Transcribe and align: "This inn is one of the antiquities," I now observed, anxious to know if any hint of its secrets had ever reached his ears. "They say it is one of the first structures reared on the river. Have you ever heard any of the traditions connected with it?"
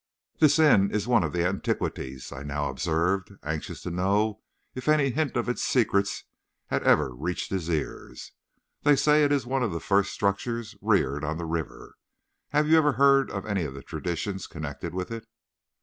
"This 0.39 0.57
inn 0.57 0.89
is 0.89 1.07
one 1.07 1.23
of 1.23 1.31
the 1.31 1.45
antiquities," 1.45 2.31
I 2.31 2.41
now 2.41 2.69
observed, 2.71 3.33
anxious 3.43 3.83
to 3.83 3.91
know 3.91 4.41
if 4.73 4.87
any 4.87 5.11
hint 5.11 5.37
of 5.37 5.47
its 5.47 5.61
secrets 5.61 6.23
had 6.71 6.81
ever 6.81 7.13
reached 7.13 7.51
his 7.51 7.69
ears. 7.69 8.31
"They 8.81 8.95
say 8.95 9.23
it 9.23 9.31
is 9.31 9.45
one 9.45 9.61
of 9.61 9.71
the 9.71 9.79
first 9.79 10.11
structures 10.11 10.75
reared 10.81 11.23
on 11.23 11.37
the 11.37 11.45
river. 11.45 11.97
Have 12.49 12.67
you 12.67 12.79
ever 12.79 12.93
heard 12.93 13.29
any 13.45 13.61
of 13.63 13.75
the 13.75 13.83
traditions 13.83 14.47
connected 14.47 14.95
with 14.95 15.11
it?" 15.11 15.27